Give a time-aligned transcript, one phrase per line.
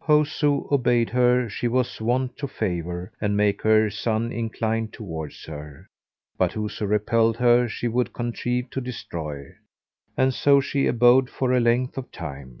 [0.00, 5.86] Whoso obeyed her she was wont to favour and make her son incline towards her;
[6.38, 9.48] but whoso repelled her she would contrive to destroy;
[10.16, 12.58] and so she abode for a length of time.